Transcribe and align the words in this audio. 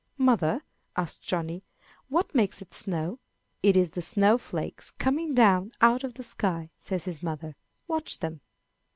"Mother," 0.17 0.63
asks 0.95 1.19
Johnny, 1.23 1.63
"what 2.09 2.33
makes 2.33 2.59
it 2.59 2.73
snow?" 2.73 3.19
"It 3.61 3.77
is 3.77 3.91
the 3.91 4.01
snow 4.01 4.39
flakes 4.39 4.89
coming 4.89 5.35
down 5.35 5.73
out 5.79 6.03
of 6.03 6.15
the 6.15 6.23
sky," 6.23 6.71
says 6.79 7.05
his 7.05 7.21
mother. 7.21 7.55
"Watch 7.87 8.17
them!" 8.17 8.41